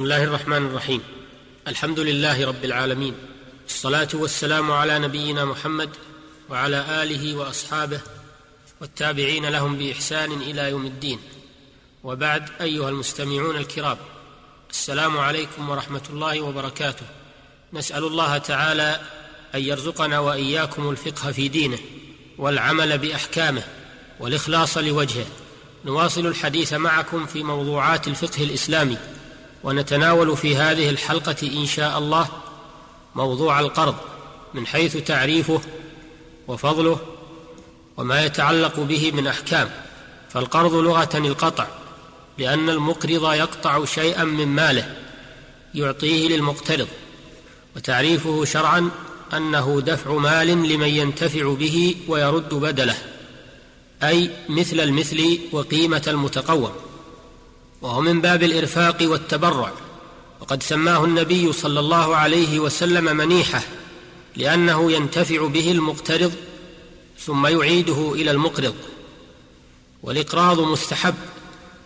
بسم 0.00 0.12
الله 0.12 0.24
الرحمن 0.24 0.66
الرحيم. 0.66 1.02
الحمد 1.68 2.00
لله 2.00 2.46
رب 2.46 2.64
العالمين. 2.64 3.14
الصلاة 3.68 4.08
والسلام 4.14 4.72
على 4.72 4.98
نبينا 4.98 5.44
محمد 5.44 5.90
وعلى 6.48 7.02
آله 7.02 7.34
وأصحابه 7.34 8.00
والتابعين 8.80 9.46
لهم 9.46 9.76
بإحسان 9.76 10.32
إلى 10.32 10.70
يوم 10.70 10.86
الدين. 10.86 11.18
وبعد 12.04 12.48
أيها 12.60 12.88
المستمعون 12.88 13.56
الكرام 13.56 13.96
السلام 14.70 15.18
عليكم 15.18 15.70
ورحمة 15.70 16.02
الله 16.10 16.40
وبركاته. 16.40 17.06
نسأل 17.72 18.04
الله 18.04 18.38
تعالى 18.38 19.00
أن 19.54 19.60
يرزقنا 19.60 20.18
وإياكم 20.18 20.90
الفقه 20.90 21.32
في 21.32 21.48
دينه 21.48 21.78
والعمل 22.38 22.98
بأحكامه 22.98 23.62
والإخلاص 24.20 24.78
لوجهه. 24.78 25.26
نواصل 25.84 26.26
الحديث 26.26 26.72
معكم 26.72 27.26
في 27.26 27.42
موضوعات 27.42 28.08
الفقه 28.08 28.44
الإسلامي. 28.44 28.96
ونتناول 29.64 30.36
في 30.36 30.56
هذه 30.56 30.90
الحلقة 30.90 31.36
إن 31.42 31.66
شاء 31.66 31.98
الله 31.98 32.28
موضوع 33.14 33.60
القرض 33.60 33.94
من 34.54 34.66
حيث 34.66 34.96
تعريفه 34.96 35.60
وفضله 36.48 36.98
وما 37.96 38.24
يتعلق 38.24 38.80
به 38.80 39.10
من 39.10 39.26
أحكام. 39.26 39.70
فالقرض 40.30 40.74
لغة 40.74 41.10
القطع 41.14 41.66
لأن 42.38 42.70
المقرض 42.70 43.32
يقطع 43.32 43.84
شيئا 43.84 44.24
من 44.24 44.48
ماله 44.48 44.96
يعطيه 45.74 46.28
للمقترض. 46.28 46.88
وتعريفه 47.76 48.44
شرعا 48.44 48.90
أنه 49.36 49.80
دفع 49.80 50.12
مال 50.12 50.46
لمن 50.46 50.88
ينتفع 50.88 51.54
به 51.54 51.96
ويرد 52.08 52.54
بدله 52.54 52.96
أي 54.02 54.30
مثل 54.48 54.80
المثل 54.80 55.38
وقيمة 55.52 56.02
المتقوم. 56.08 56.72
وهو 57.82 58.00
من 58.00 58.20
باب 58.20 58.42
الإرفاق 58.42 58.96
والتبرع. 59.02 59.72
وقد 60.40 60.62
سماه 60.62 61.04
النبي 61.04 61.52
صلى 61.52 61.80
الله 61.80 62.16
عليه 62.16 62.58
وسلم 62.58 63.16
منيحة 63.16 63.62
لأنه 64.36 64.92
ينتفع 64.92 65.46
به 65.46 65.70
المقترض 65.70 66.32
ثم 67.18 67.46
يعيده 67.46 68.12
إلى 68.14 68.30
المقرض. 68.30 68.74
والإقراض 70.02 70.60
مستحب 70.60 71.14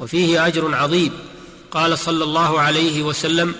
وفيه 0.01 0.47
أجر 0.47 0.75
عظيم. 0.75 1.13
قال 1.71 1.99
صلى 1.99 2.25
الله 2.25 2.61
عليه 2.61 3.03
وسلم 3.03 3.55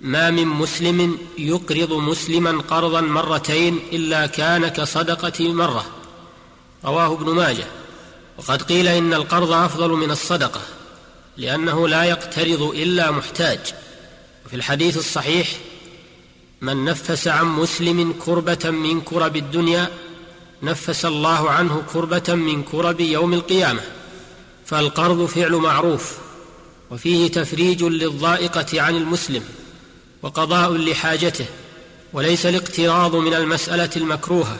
ما 0.00 0.30
من 0.30 0.46
مسلم 0.46 1.18
يقرض 1.38 1.92
مسلما 1.92 2.62
قرضا 2.70 3.00
مرتين 3.00 3.80
إلا 3.92 4.26
كان 4.26 4.68
كصدقة 4.68 5.52
مرة. 5.52 5.86
رواه 6.84 7.12
ابن 7.12 7.30
ماجه. 7.30 7.66
وقد 8.38 8.62
قيل 8.62 8.88
إن 8.88 9.14
القرض 9.14 9.52
أفضل 9.52 9.90
من 9.90 10.10
الصدقة. 10.10 10.60
لأنه 11.38 11.88
لا 11.88 12.04
يقترض 12.04 12.62
إلا 12.62 13.10
محتاج. 13.10 13.58
وفي 14.46 14.56
الحديث 14.56 14.96
الصحيح 14.96 15.48
من 16.60 16.84
نفس 16.84 17.28
عن 17.28 17.46
مسلم 17.46 18.14
كربة 18.26 18.70
من 18.70 19.00
كرب 19.00 19.36
الدنيا 19.36 19.88
نفس 20.62 21.04
الله 21.04 21.50
عنه 21.50 21.82
كربة 21.92 22.34
من 22.34 22.62
كرب 22.62 23.00
يوم 23.00 23.34
القيامة 23.34 23.80
فالقرض 24.66 25.26
فعل 25.26 25.52
معروف 25.52 26.18
وفيه 26.90 27.28
تفريج 27.30 27.84
للضائقة 27.84 28.82
عن 28.82 28.96
المسلم 28.96 29.44
وقضاء 30.22 30.72
لحاجته 30.72 31.46
وليس 32.12 32.46
الاقتراض 32.46 33.16
من 33.16 33.34
المسألة 33.34 33.90
المكروهة. 33.96 34.58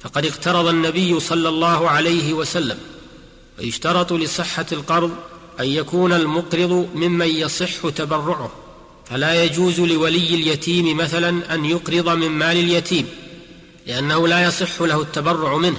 فقد 0.00 0.26
اقترض 0.26 0.66
النبي 0.66 1.20
صلى 1.20 1.48
الله 1.48 1.90
عليه 1.90 2.32
وسلم 2.32 2.78
ويشترط 3.58 4.12
لصحة 4.12 4.66
القرض 4.72 5.16
أن 5.60 5.66
يكون 5.66 6.12
المقرض 6.12 6.88
ممن 6.94 7.28
يصح 7.28 7.88
تبرعه 7.88 8.52
فلا 9.04 9.44
يجوز 9.44 9.80
لولي 9.80 10.34
اليتيم 10.34 10.96
مثلا 10.96 11.54
أن 11.54 11.64
يقرض 11.64 12.08
من 12.08 12.28
مال 12.28 12.56
اليتيم 12.56 13.06
لأنه 13.86 14.28
لا 14.28 14.42
يصح 14.44 14.80
له 14.80 15.02
التبرع 15.02 15.56
منه. 15.56 15.78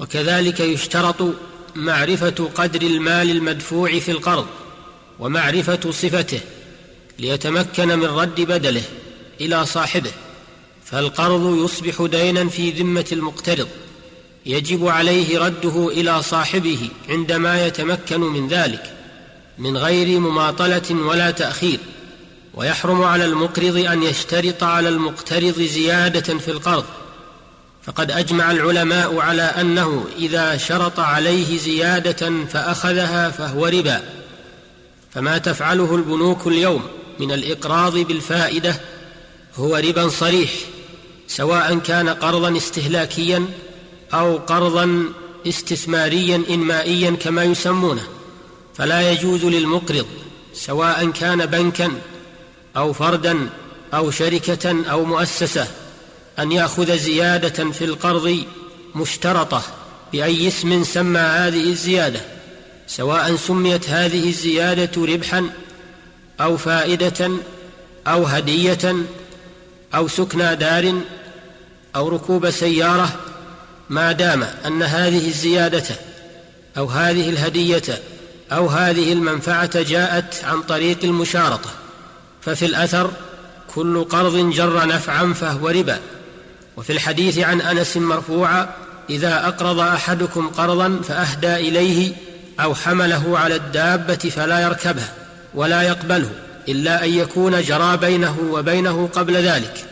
وكذلك 0.00 0.60
يشترط 0.60 1.34
معرفة 1.74 2.50
قدر 2.54 2.82
المال 2.82 3.30
المدفوع 3.30 3.98
في 3.98 4.10
القرض 4.10 4.46
ومعرفة 5.18 5.90
صفته 5.90 6.40
ليتمكن 7.18 7.88
من 7.88 8.06
رد 8.06 8.40
بدله 8.40 8.82
إلى 9.40 9.66
صاحبه 9.66 10.10
فالقرض 10.84 11.64
يصبح 11.64 12.02
دينا 12.02 12.48
في 12.48 12.70
ذمة 12.70 13.06
المقترض 13.12 13.68
يجب 14.46 14.86
عليه 14.86 15.38
رده 15.38 15.88
إلى 15.88 16.22
صاحبه 16.22 16.88
عندما 17.08 17.66
يتمكن 17.66 18.20
من 18.20 18.48
ذلك. 18.48 18.99
من 19.60 19.76
غير 19.76 20.20
مماطلة 20.20 20.90
ولا 20.90 21.30
تأخير 21.30 21.78
ويحرم 22.54 23.02
على 23.02 23.24
المقرض 23.24 23.76
أن 23.76 24.02
يشترط 24.02 24.62
على 24.62 24.88
المقترض 24.88 25.60
زيادة 25.60 26.38
في 26.38 26.50
القرض. 26.50 26.84
فقد 27.82 28.10
أجمع 28.10 28.50
العلماء 28.50 29.18
على 29.18 29.42
أنه 29.42 30.06
إذا 30.18 30.56
شرط 30.56 31.00
عليه 31.00 31.58
زيادة 31.58 32.46
فأخذها 32.46 33.30
فهو 33.30 33.66
ربا. 33.66 34.02
فما 35.10 35.38
تفعله 35.38 35.94
البنوك 35.94 36.46
اليوم 36.46 36.82
من 37.18 37.32
الإقراض 37.32 37.98
بالفائدة 37.98 38.80
هو 39.56 39.76
ربا 39.76 40.08
صريح 40.08 40.50
سواء 41.28 41.78
كان 41.78 42.08
قرضا 42.08 42.56
استهلاكيا 42.56 43.44
أو 44.14 44.36
قرضا 44.36 45.04
استثماريا 45.46 46.42
انمائيا 46.50 47.10
كما 47.10 47.44
يسمونه. 47.44 48.19
فلا 48.74 49.12
يجوز 49.12 49.44
للمقرض 49.44 50.06
سواء 50.54 51.10
كان 51.10 51.46
بنكا 51.46 51.92
أو 52.76 52.92
فردا 52.92 53.48
أو 53.94 54.10
شركة 54.10 54.90
أو 54.90 55.04
مؤسسة 55.04 55.66
أن 56.38 56.52
يأخذ 56.52 56.98
زيادة 56.98 57.70
في 57.70 57.84
القرض 57.84 58.44
مشترطة 58.94 59.62
بأي 60.12 60.48
اسم 60.48 60.84
سمى 60.84 61.20
هذه 61.20 61.70
الزيادة 61.70 62.20
سواء 62.86 63.36
سميت 63.36 63.90
هذه 63.90 64.28
الزيادة 64.28 65.04
ربحا 65.04 65.50
أو 66.40 66.56
فائدة 66.56 67.30
أو 68.06 68.24
هدية 68.24 68.94
أو 69.94 70.08
سكنى 70.08 70.56
دار 70.56 71.00
أو 71.96 72.08
ركوب 72.08 72.50
سيارة 72.50 73.20
ما 73.90 74.12
دام 74.12 74.42
أن 74.66 74.82
هذه 74.82 75.28
الزيادة 75.28 75.84
أو 76.78 76.86
هذه 76.86 77.30
الهدية 77.30 77.82
أو 78.52 78.66
هذه 78.66 79.12
المنفعة 79.12 79.82
جاءت 79.82 80.44
عن 80.44 80.62
طريق 80.62 80.98
المشارطة 81.04 81.70
ففي 82.42 82.66
الأثر 82.66 83.10
كل 83.74 84.04
قرض 84.04 84.50
جر 84.50 84.86
نفعا 84.86 85.32
فهو 85.32 85.68
ربا. 85.68 85.98
وفي 86.76 86.92
الحديث 86.92 87.38
عن 87.38 87.60
أنس 87.60 87.96
مرفوعا 87.96 88.68
إذا 89.10 89.46
أقرض 89.48 89.78
أحدكم 89.78 90.48
قرضا 90.48 91.00
فأهدى 91.08 91.54
إليه 91.54 92.12
أو 92.60 92.74
حمله 92.74 93.38
على 93.38 93.56
الدابة 93.56 94.14
فلا 94.14 94.60
يركبها 94.60 95.12
ولا 95.54 95.82
يقبله 95.82 96.30
إلا 96.68 97.04
أن 97.04 97.10
يكون 97.10 97.62
جرى 97.62 97.96
بينه 97.96 98.36
وبينه 98.50 99.08
قبل 99.12 99.36
ذلك. 99.36 99.84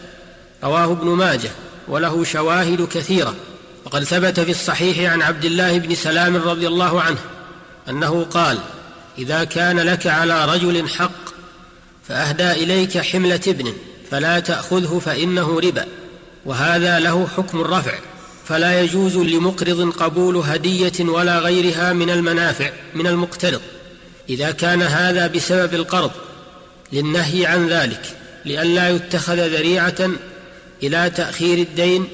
رواه 0.64 0.84
ابن 0.84 1.06
ماجه 1.06 1.50
وله 1.88 2.24
شواهد 2.24 2.88
كثيرة. 2.92 3.34
وقد 3.84 4.04
ثبت 4.04 4.40
في 4.40 4.50
الصحيح 4.50 5.12
عن 5.12 5.22
عبد 5.22 5.44
الله 5.44 5.78
بن 5.78 5.94
سلام 5.94 6.36
رضي 6.36 6.66
الله 6.66 7.02
عنه 7.02 7.18
أنه 7.88 8.24
قال 8.24 8.58
إذا 9.18 9.44
كان 9.44 9.80
لك 9.80 10.06
على 10.06 10.44
رجل 10.44 10.88
حق 10.88 11.28
فأهدى 12.08 12.50
إليك 12.50 12.98
حملة 12.98 13.40
ابن 13.48 13.72
فلا 14.10 14.40
تأخذه 14.40 14.98
فإنه 15.04 15.60
ربا 15.60 15.86
وهذا 16.44 16.98
له 16.98 17.28
حكم 17.36 17.60
الرفع 17.60 17.94
فلا 18.46 18.80
يجوز 18.80 19.16
لمقرض 19.16 19.92
قبول 19.92 20.36
هدية 20.36 20.92
ولا 21.00 21.38
غيرها 21.38 21.92
من 21.92 22.10
المنافع 22.10 22.70
من 22.94 23.06
المقترض. 23.06 23.60
إذا 24.28 24.50
كان 24.50 24.82
هذا 24.82 25.26
بسبب 25.26 25.74
القرض 25.74 26.10
للنهي 26.92 27.46
عن 27.46 27.68
ذلك 27.68 28.02
لئلا 28.44 28.90
يتخذ 28.90 29.48
ذريعة 29.48 30.10
إلى 30.82 31.10
تأخير 31.10 31.58
الدين 31.58 32.08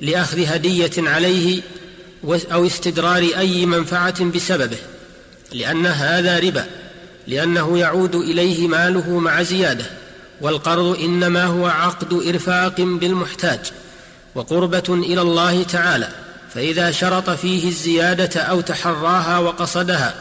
لأخذ 0.00 0.44
هدية 0.46 0.90
عليه 0.98 1.62
أو 2.52 2.66
استدرار 2.66 3.22
أي 3.38 3.66
منفعة 3.66 4.24
بسببه. 4.24 4.78
لأن 5.52 5.86
هذا 5.86 6.38
ربا 6.38 6.64
لأنه 7.26 7.78
يعود 7.78 8.14
إليه 8.14 8.68
ماله 8.68 9.18
مع 9.18 9.42
زيادة 9.42 9.84
والقرض 10.40 10.98
إنما 11.00 11.44
هو 11.44 11.66
عقد 11.66 12.12
إرفاق 12.12 12.80
بالمحتاج 12.80 13.60
وقربة 14.34 14.84
إلى 14.88 15.20
الله 15.20 15.62
تعالى 15.62 16.08
فإذا 16.54 16.90
شرط 16.90 17.30
فيه 17.30 17.68
الزيادة 17.68 18.40
أو 18.40 18.60
تحراها 18.60 19.38
وقصدها 19.38 20.14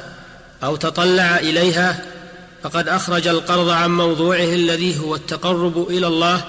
أو 0.63 0.75
تطلع 0.75 1.37
إليها 1.37 2.05
فقد 2.63 2.87
أخرج 2.87 3.27
القرض 3.27 3.69
عن 3.69 3.91
موضوعه 3.91 4.43
الذي 4.53 4.99
هو 4.99 5.15
التقرب 5.15 5.89
إلى 5.89 6.07
الله 6.07 6.43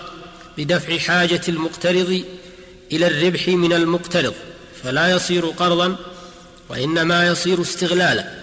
بدفع 0.58 0.98
حاجة 0.98 1.40
المقترض 1.48 2.22
إلى 2.92 3.06
الربح 3.06 3.48
من 3.48 3.72
المقترض 3.72 4.34
فلا 4.82 5.10
يصير 5.10 5.46
قرضا 5.46 5.96
وإنما 6.68 7.26
يصير 7.26 7.60
استغلالا. 7.60 8.41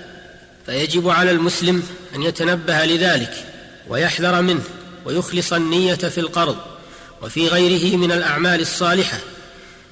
فيجب 0.69 1.09
على 1.09 1.31
المسلم 1.31 1.83
أن 2.15 2.23
يتنبه 2.23 2.85
لذلك 2.85 3.45
ويحذر 3.87 4.41
منه 4.41 4.63
ويخلص 5.05 5.53
النية 5.53 5.95
في 5.95 6.17
القرض 6.19 6.57
وفي 7.21 7.47
غيره 7.47 7.97
من 7.97 8.11
الأعمال 8.11 8.61
الصالحة 8.61 9.17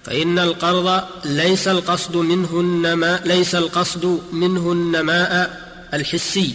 فإن 0.03 0.39
القرض 0.39 1.03
ليس 1.25 1.67
القصد 1.67 2.15
منه 2.15 2.59
النماء 2.59 3.27
ليس 3.27 3.55
القصد 3.55 4.21
منه 4.31 4.71
النماء 4.71 5.61
الحسي 5.93 6.53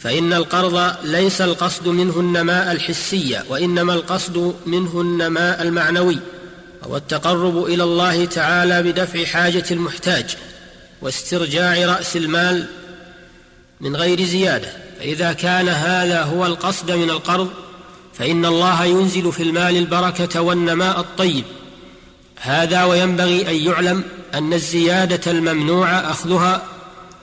فإن 0.00 0.32
القرض 0.32 0.94
ليس 1.04 1.40
القصد 1.40 1.88
منه 1.88 2.20
النماء 2.20 2.72
الحسي 2.72 3.40
وإنما 3.48 3.94
القصد 3.94 4.54
منه 4.66 5.00
النماء 5.00 5.62
المعنوي 5.62 6.18
وهو 6.82 6.96
التقرب 6.96 7.64
إلى 7.64 7.82
الله 7.82 8.24
تعالى 8.24 8.82
بدفع 8.82 9.24
حاجة 9.24 9.64
المحتاج 9.70 10.36
واسترجاع 11.02 11.86
رأس 11.86 12.16
المال 12.16 12.66
من 13.80 13.96
غير 13.96 14.24
زيادة. 14.24 14.72
فإذا 14.98 15.32
كان 15.32 15.68
هذا 15.68 16.22
هو 16.22 16.46
القصد 16.46 16.90
من 16.90 17.10
القرض 17.10 17.50
فإن 18.14 18.44
الله 18.44 18.84
ينزل 18.84 19.32
في 19.32 19.42
المال 19.42 19.76
البركة 19.76 20.40
والنماء 20.40 21.00
الطيب. 21.00 21.44
هذا 22.40 22.84
وينبغي 22.84 23.48
أن 23.50 23.54
يعلم 23.54 24.04
أن 24.34 24.52
الزيادة 24.52 25.30
الممنوع 25.30 25.88
أخذها 25.88 26.62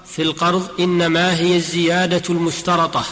في 0.06 0.22
القرض 0.22 0.68
إنما 0.80 1.40
هي 1.40 1.56
الزيادة 1.56 2.24
المشترطة. 2.30 3.06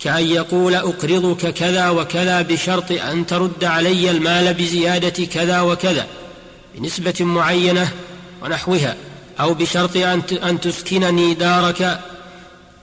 كأن 0.00 0.26
يقول 0.26 0.74
أقرضك 0.74 1.50
كذا 1.54 1.90
وكذا 1.90 2.42
بشرط 2.42 2.92
أن 2.92 3.26
ترد 3.26 3.64
علي 3.64 4.10
المال 4.10 4.54
بزيادة 4.54 5.24
كذا 5.24 5.60
وكذا 5.60 6.06
بنسبة 6.74 7.14
معينة 7.20 7.92
ونحوها 8.42 8.96
أو 9.40 9.54
بشرط 9.54 9.96
أن 10.42 10.60
تسكنني 10.60 11.34
دارك 11.34 12.00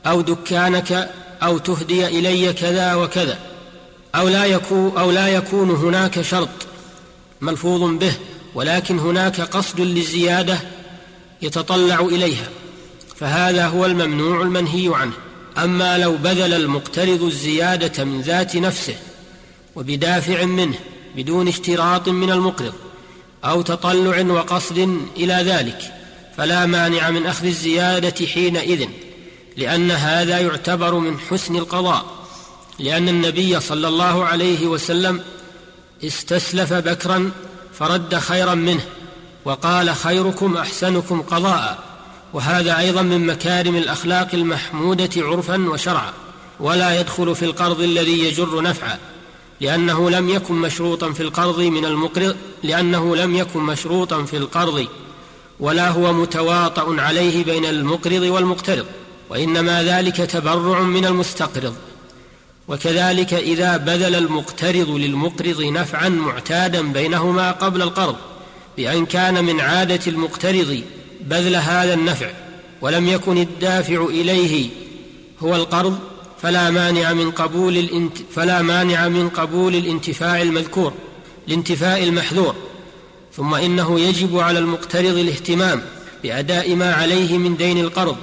أو 0.06 0.22
دكانك 0.22 1.10
أو 1.44 1.58
تهدي 1.58 2.08
إلي 2.08 2.54
كذا 2.54 2.96
وكذا 2.96 3.40
أو 4.16 4.28
لا 4.28 4.46
يكون 4.46 4.98
أو 4.98 5.12
لا 5.12 5.28
يكون 5.28 5.70
هناك 5.70 6.22
شرط 6.22 6.50
ملفوظ 7.42 7.98
به 8.00 8.14
ولكن 8.56 9.00
هناك 9.00 9.42
قصد 9.42 9.82
للزيادة 9.82 10.58
يتطلع 11.42 12.00
إليها 12.00 12.48
فهذا 13.16 13.68
هو 13.68 13.86
الممنوع 13.86 14.42
المنهي 14.42 14.92
عنه. 14.96 15.14
أما 15.58 15.98
لو 15.98 16.16
بذل 16.16 16.54
المقترض 16.54 17.24
الزيادة 17.24 18.04
من 18.04 18.22
ذات 18.22 18.56
نفسه 18.56 18.96
وبدافع 19.76 20.46
منه 20.46 20.76
بدون 21.16 21.48
اشتراط 21.48 22.10
من 22.10 22.32
المقرض 22.32 22.74
أو 23.46 23.62
تطلع 23.62 24.22
وقصد 24.22 25.00
إلى 25.18 25.34
ذلك 25.34 25.94
فلا 26.38 26.66
مانع 26.66 27.10
من 27.10 27.26
أخذ 27.26 27.46
الزيادة 27.46 28.26
حينئذ. 28.26 28.88
لأن 29.58 29.92
هذا 29.92 30.40
يعتبر 30.40 30.96
من 30.96 31.20
حسن 31.20 31.56
القضاء 31.56 32.06
لأن 32.80 33.10
النبي 33.10 33.60
صلى 33.60 33.88
الله 33.88 34.26
عليه 34.26 34.68
وسلم 34.68 35.22
استسلف 36.04 36.74
بكرا 36.74 37.32
فرد 37.74 38.16
خيرا 38.16 38.56
منه 38.56 38.86
وقال 39.46 39.96
خيركم 39.96 40.58
أحسنكم 40.58 41.22
قضاء 41.22 41.84
وهذا 42.34 42.80
أيضا 42.80 43.02
من 43.02 43.28
مكارم 43.28 43.76
الأخلاق 43.76 44.28
المحمودة 44.34 45.10
عرفا 45.18 45.70
وشرعا 45.70 46.14
ولا 46.60 47.00
يدخل 47.00 47.36
في 47.36 47.46
القرض 47.46 47.82
الذي 47.82 48.20
يجر 48.20 48.62
نفعا 48.62 48.98
لأنه 49.62 50.10
لم 50.10 50.30
يكن 50.30 50.56
مشروطا 50.56 51.12
في 51.12 51.24
القرض 51.24 51.60
من 51.60 51.86
المقرض 51.86 52.36
لأنه 52.64 53.16
لم 53.16 53.36
يكن 53.36 53.60
مشروطا 53.60 54.24
في 54.24 54.38
القرض 54.38 54.88
ولا 55.60 55.90
هو 55.90 56.14
متواطأ 56.14 57.02
عليه 57.02 57.44
بين 57.44 57.66
المقرض 57.66 58.22
والمقترض. 58.22 58.86
وإنما 59.30 59.84
ذلك 59.84 60.16
تبرع 60.16 60.82
من 60.82 61.06
المستقرض 61.06 61.76
وكذلك 62.68 63.34
إذا 63.34 63.78
بذل 63.78 64.16
المقترض 64.16 64.90
للمقرض 64.90 65.62
نفعا 65.62 66.10
معتادا 66.10 66.82
بينهما 66.82 67.52
قبل 67.52 67.82
القرض 67.82 68.16
بأن 68.78 69.06
كان 69.06 69.46
من 69.46 69.60
عادة 69.60 70.00
المقترض 70.08 70.82
بذل 71.22 71.56
هذا 71.56 71.94
النفع 71.94 72.30
ولم 72.82 73.08
يكن 73.08 73.38
الدافع 73.38 74.06
إليه 74.06 74.70
هو 75.40 75.56
القرض 75.56 76.00
فلا 76.42 76.70
مانع 76.70 77.14
من 77.14 77.32
قبول 77.32 77.78
الانت 77.78 78.18
فلا 78.36 78.62
مانع 78.62 79.08
من 79.08 79.30
قبول 79.30 79.76
الانتفاع 79.76 80.42
المذكور 80.42 80.94
الانتفاء 81.48 82.04
المحذور. 82.04 82.56
ثم 83.34 83.54
إنه 83.54 84.00
يجب 84.00 84.40
على 84.40 84.60
المقترض 84.60 85.18
الاهتمام 85.18 85.82
بأداء 86.24 86.76
ما 86.76 86.94
عليه 86.94 87.38
من 87.38 87.58
دين 87.58 87.78
القرض 87.78 88.18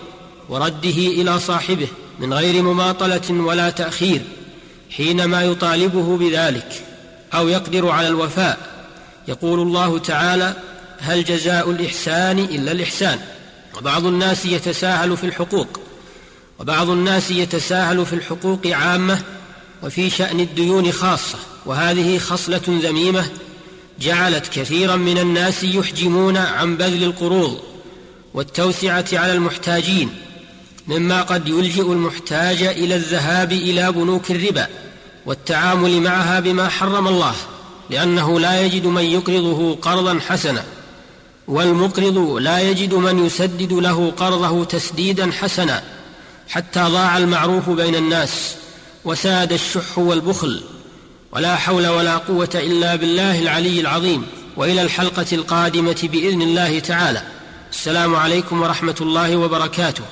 ورده 0.53 0.91
إلى 0.91 1.41
صاحبه 1.41 1.89
من 2.19 2.35
غير 2.35 2.63
مماطلة 2.63 3.31
ولا 3.31 3.71
تأخير 3.71 4.23
حينما 4.97 5.43
يطالبه 5.43 6.17
بذلك 6.17 6.85
أو 7.35 7.49
يقدر 7.49 7.89
على 7.89 8.09
الوفاء 8.09 8.59
يقول 9.29 9.61
الله 9.61 9.99
تعالى 9.99 10.57
هل 10.99 11.25
جزاء 11.25 11.71
الإحسان 11.71 12.39
إلا 12.39 12.73
الإحسان؟ 12.73 13.19
وبعض 13.79 14.07
الناس 14.07 14.47
يتساهل 14.47 15.17
في 15.17 15.25
الحقوق 15.27 15.81
وبعض 16.59 16.91
الناس 16.91 17.31
يتساهل 17.31 18.07
في 18.07 18.13
الحقوق 18.13 18.67
عامة 18.67 19.23
وفي 19.83 20.11
شأن 20.11 20.41
الديون 20.41 20.93
خاصة 20.93 21.39
وهذه 21.67 22.19
خصلة 22.19 22.63
ذميمة 22.69 23.25
جعلت 24.01 24.47
كثيرا 24.47 24.97
من 24.97 25.19
الناس 25.19 25.65
يحجمون 25.65 26.37
عن 26.37 26.77
بذل 26.77 27.05
القروض 27.05 27.59
والتوسعة 28.35 29.07
على 29.13 29.33
المحتاجين 29.33 30.11
مما 30.89 31.23
قد 31.23 31.49
يلجئ 31.49 31.93
المحتاج 31.93 32.63
إلى 32.63 32.95
الذهاب 32.95 33.53
إلى 33.53 33.93
بنوك 33.93 34.31
الربا 34.31 34.67
والتعامل 35.27 36.01
معها 36.01 36.41
بما 36.41 36.69
حرم 36.69 37.09
الله 37.09 37.35
لأنه 37.91 38.41
لا 38.41 38.61
يجد 38.61 38.87
من 38.87 39.05
يقرضه 39.05 39.75
قرضا 39.75 40.19
حسنا 40.29 40.65
والمقرض 41.49 42.19
لا 42.19 42.61
يجد 42.61 42.95
من 42.95 43.27
يسدد 43.27 43.73
له 43.73 44.13
قرضه 44.17 44.65
تسديدا 44.65 45.33
حسنا 45.33 45.83
حتى 46.49 46.81
ضاع 46.81 47.19
المعروف 47.19 47.71
بين 47.71 47.95
الناس 47.95 48.55
وساد 49.05 49.53
الشح 49.53 49.99
والبخل. 49.99 50.63
ولا 51.33 51.57
حول 51.57 51.87
ولا 51.87 52.17
قوة 52.17 52.51
إلا 52.55 52.97
بالله 52.97 53.39
العلي 53.39 53.81
العظيم. 53.81 54.27
وإلى 54.57 54.83
الحلقة 54.83 55.27
القادمة 55.33 56.09
بإذن 56.13 56.43
الله 56.43 56.79
تعالى. 56.79 57.23
السلام 57.73 58.17
عليكم 58.17 58.63
ورحمة 58.63 58.97
الله 59.01 59.37
وبركاته. 59.37 60.03